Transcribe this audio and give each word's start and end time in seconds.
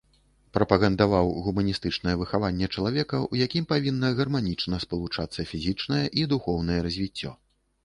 Прапагандаваў 0.57 1.27
гуманістычнае 1.47 2.15
выхаванне 2.21 2.69
чалавека, 2.77 3.21
у 3.31 3.39
якім 3.45 3.69
павінна 3.73 4.11
гарманічна 4.21 4.83
спалучацца 4.89 5.47
фізічнае 5.55 6.03
і 6.23 6.27
духоўнае 6.35 6.79
развіццё. 6.91 7.31